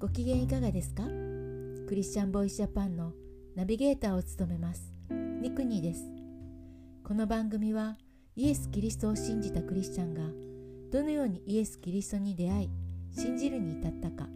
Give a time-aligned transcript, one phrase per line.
[0.00, 1.02] ご機嫌いかがですか？
[1.86, 3.12] クリスチャンボイスジャパンの
[3.54, 4.94] ナビゲーターを務めます。
[5.10, 6.06] ニクニーです。
[7.04, 7.98] この番組は
[8.34, 10.22] イエス・キリストを信じたクリスチャンが
[10.90, 12.70] どのようにイエス・キリストに出会い
[13.14, 14.26] 信じるに至ったか。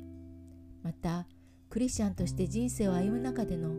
[0.83, 1.27] また
[1.71, 3.71] クリスチャンとして人生を歩む中での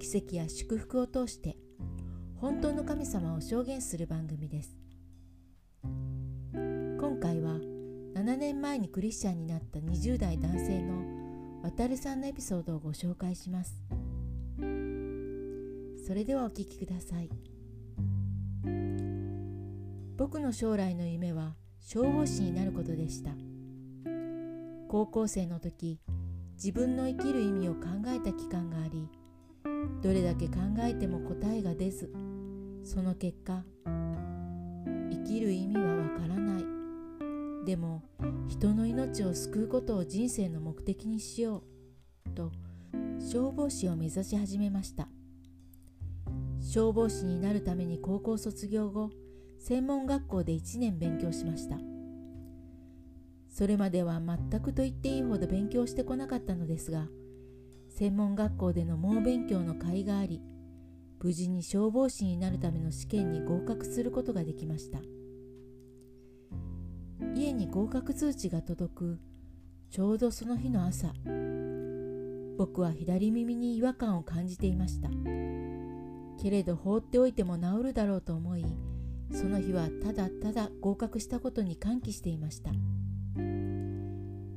[0.00, 1.56] 奇跡や祝福を通して
[2.34, 4.76] 本当の神様を証言する番組です。
[8.32, 13.84] 7年前にクリスチャンになった20代男性の渡るさんのエピソードをご紹介します。
[16.06, 17.28] それではお聞きください。
[20.16, 23.32] 僕の将来の夢は消防士になることでした。
[24.88, 26.00] 高校生の時
[26.54, 29.10] 自分の生きる意味を考えた期間があり
[30.02, 32.10] どれだけ考えても答えが出ず
[32.82, 36.81] その結果生きる意味はわからない。
[37.64, 38.02] でも
[38.48, 41.62] 人の命を救うことを人生の目的にしよ
[42.26, 42.50] うと
[43.18, 45.08] 消防士を目指し始めました。
[46.60, 49.10] 消防士になるために高校卒業後
[49.60, 51.76] 専門学校で1年勉強しました。
[53.48, 57.06] それまでは全くと言っていいほど勉強してこなかったのですが
[57.90, 60.40] 専門学校での猛勉強の甲斐があり
[61.22, 64.98] 無事に消防士になるための試験に合格することができました。
[67.52, 69.18] 家に合格通知が届く。
[69.90, 71.12] ちょうどその日の朝。
[72.56, 75.10] 僕は左耳に違和感を感じていました。
[76.42, 78.64] けれど放っておいても治るだろうと思い
[79.30, 82.70] その日はただただ合格したことに歓喜していました。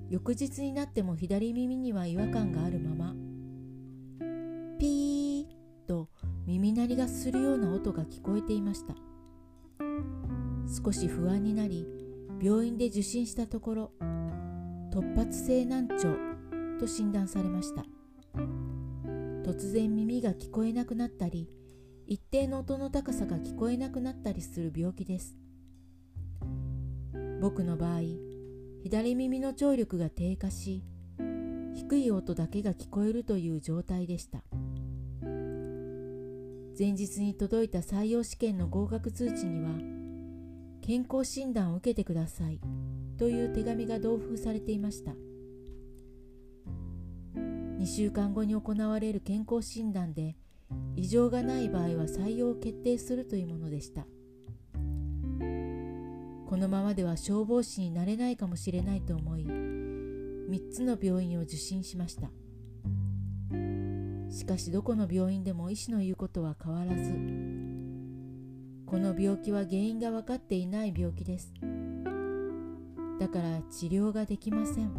[0.10, 3.16] 翌日になっても左耳には違和感があるまま
[4.80, 6.10] ピーと
[6.46, 8.96] 耳鳴りがするような音が聞こえていました。
[10.84, 12.05] 少し不安になり
[12.46, 13.92] 病院で受診したところ
[14.94, 16.16] 突発性難聴
[16.80, 17.84] と診断されました。
[19.44, 21.50] 突然耳が聞こえなくなったり
[22.06, 25.36] 一定の音の高さが聞こえなくなったりする病気です。
[27.42, 28.02] 僕の場合
[28.84, 30.84] 左耳の聴力が低下し
[31.74, 34.44] 低い音だけが聞こえるという状態でした。
[36.78, 39.95] 前日に届いた採用試験の合格通知には
[40.86, 42.60] 健康診断を受けてください。
[43.18, 45.14] という手紙が同封されていました。
[47.36, 50.36] 2週間後に行われる健康診断で
[50.96, 54.06] 異常がない場合は採用を決定するというものでした。
[56.48, 62.30] このままでは消防士になれないかもしれないと思い3つの病院を受診しました。
[64.30, 67.55] しかしどこの病院でも医師の言うことは変わらず
[68.86, 71.52] この病気は原因が分かっていない病気です。
[73.20, 74.92] だから治療ができません。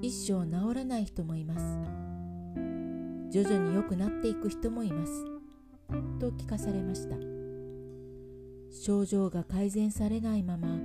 [0.00, 1.64] 一生治らない人もいます。
[3.30, 5.12] 徐々に良くなっていく人もいます。
[6.18, 7.16] と聞かされました。
[8.70, 10.78] 症状が改善されないまま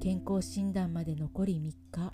[0.00, 1.54] 健康診断まで残り
[1.92, 2.12] 3日。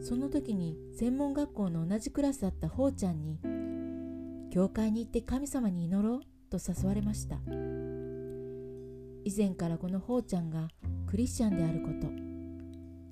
[0.00, 3.40] その時に専門学校の同じクラスだったほうちゃんに
[4.50, 6.20] 教会に行って神様に祈ろう
[6.50, 7.36] と誘われました。
[9.24, 10.68] 以前からこのほうちゃんが
[11.06, 12.08] クリスチャンであること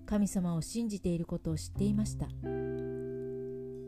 [0.06, 2.26] 神様を信じていることを知っていました。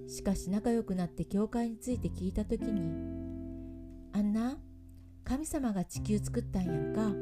[0.09, 2.81] しかし仲良くなって教会について聞いた時に
[4.13, 4.59] 「あんな
[5.23, 7.13] 神様が地球作ったんやんか」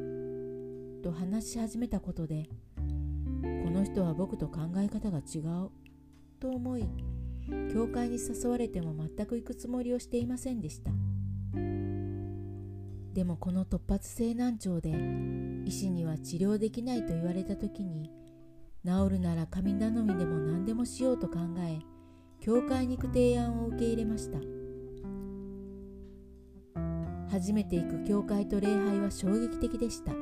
[1.02, 2.48] と話し始めたことで
[3.42, 5.70] この人は僕と考え方が違う
[6.38, 6.84] と思い
[7.72, 10.90] 教会に誘われても全く行くつもりをしていませんでした。
[13.12, 14.90] でもこの突発性難聴で
[15.64, 18.10] 医師には治療できないと言われた時に
[18.84, 21.78] 治るなら神頼みでも何でもしようと考え
[22.40, 24.38] 教会に行く提案を受け入れました。
[27.30, 30.12] 初めて行く教会と礼拝は衝撃的でした。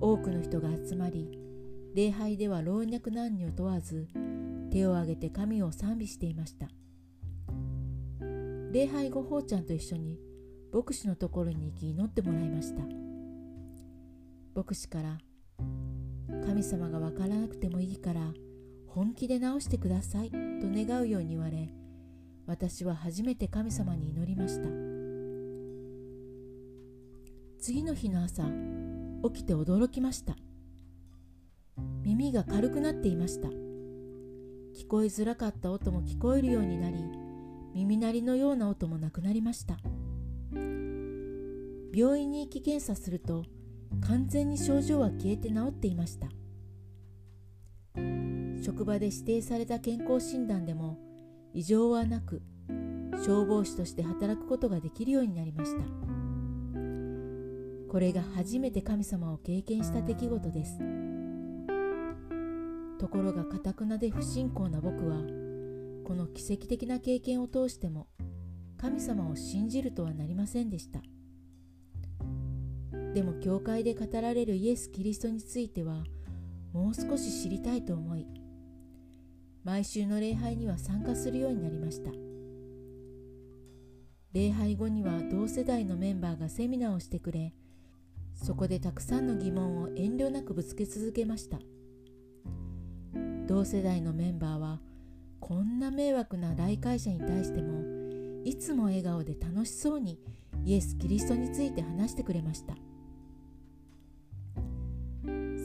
[0.00, 1.38] 多くの人が集まり
[1.94, 4.06] 礼拝では老若男女問わず
[4.70, 6.68] 手を挙げて神を賛美していました。
[8.72, 10.18] 礼拝後ほうちゃんと一緒に
[10.72, 12.82] 牧師のところに行き祈ってもらいました。
[14.54, 15.18] 牧師から
[16.44, 18.32] 神様がわからなくてもいいから
[18.86, 21.70] 本気で直してくださいと願うように言われ
[22.46, 24.68] 私は初めて神様に祈りました。
[27.60, 28.44] 次の日の朝
[29.32, 30.36] 起きて驚きました。
[32.02, 33.67] 耳が軽くなっていました。
[34.78, 36.98] 聞こえづらかった音も聞こえるようになり
[37.74, 39.76] 耳鳴りのような音もなくなりました。
[41.92, 43.42] 病院に行き検査すると
[44.06, 46.28] 完全に症状は消えて治っていました。
[48.62, 50.96] 職場で指定された健康診断でも
[51.52, 52.40] 異常はなく
[53.16, 55.82] 消防士として働くことができるようになりました。
[57.90, 60.78] これが初めて神様を経験した出来事です。
[62.98, 65.16] ところがかたくなで不信仰な僕は
[66.04, 68.08] この奇跡的な経験を通しても
[68.76, 71.00] 神様を信じるとはなりませんでした。
[73.14, 76.04] でも教会で語られるイエス・キリストについては
[76.72, 78.26] もう少し知りたいと思い
[79.64, 82.10] 毎週の礼拝には参加するようになりました。
[84.32, 87.54] 礼拝後には同世代のメンバーがセミナーをしてくれ
[88.34, 91.58] そこでたくさんの疑問を遠慮なくぶつけ続けました。
[93.48, 94.78] 同世代のメンバーは
[95.40, 97.82] こんな迷惑な来会者に対しても
[98.44, 100.20] いつも笑顔で楽しそうに
[100.66, 102.74] イエス・キリストについて話してくれました。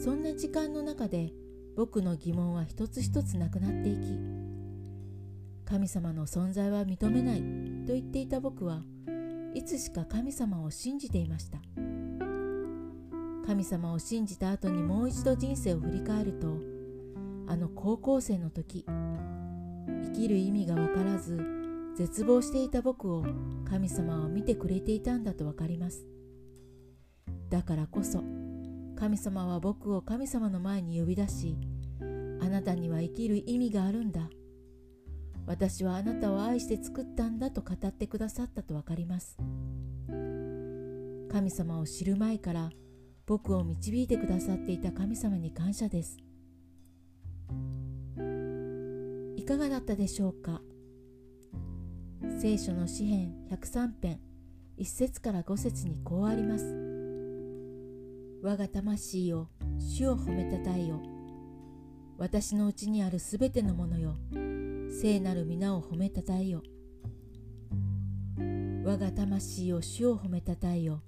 [0.02, 1.32] そんな時間の中で
[1.76, 4.18] 僕の疑問は一つ一つなくなっていき
[5.66, 7.40] 神様の存在は認めない
[7.86, 8.82] と言っていた僕は
[9.54, 11.58] いつしか神様を信じていました。
[13.46, 16.73] 神様を信じた後にもう一度人生を振り返ると
[17.46, 21.38] あの高校生の時生きる意味が分からず
[21.96, 23.24] 絶望していた僕を
[23.68, 26.06] 神様は見てくれていたんだと分かります。
[27.50, 28.22] だからこそ
[28.96, 31.56] 神様は僕を神様の前に呼び出し
[32.40, 34.28] あなたには生きる意味があるんだ。
[35.46, 39.36] 私はあなたを愛して作ったんだと語ってくださったと分かります。
[41.30, 42.70] 神様を知る前から
[43.26, 46.23] 僕を導いてくださっていた神様に感謝です。
[49.36, 50.62] いかがだったでしょうか？
[52.40, 54.20] 聖書の詩編103編
[54.78, 56.64] 1節から5節にこうあります。
[58.42, 59.48] 我が魂よ
[59.78, 61.00] 主を褒めたたえよ。
[62.18, 64.16] 私のうちにあるすべてのものよ
[65.00, 66.62] 聖なる皆を褒めたたえよ。
[68.84, 71.02] 我が魂よ主を褒めたたえよ。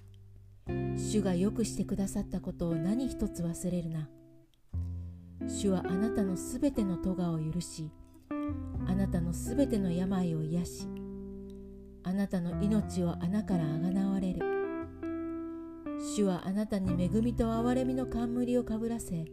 [0.96, 4.08] 主がよくしてくださったことを何一つ忘れるな。
[5.48, 7.90] 主はあなたのすべての咎を許し
[8.86, 10.88] あなたのすべての病を癒し
[12.02, 14.40] あなたの命を穴からあがなわれる。
[16.14, 19.24] 主はあなたに恵みと憐れみの冠をかぶらせ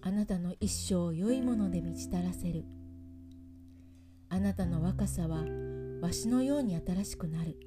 [0.00, 2.64] あなたの一生を良いもので満ちたらせる。
[4.28, 5.44] あなたの若さは
[6.00, 7.58] わしのように新しくなる。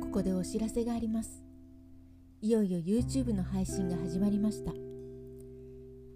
[0.00, 1.42] ここでお知らせがあります。
[2.40, 4.91] いよいよ YouTube の配信が始まりました。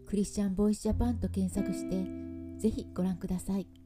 [0.07, 2.07] クリスチャンボイスジャパンと検索して
[2.59, 3.86] ぜひご覧ください。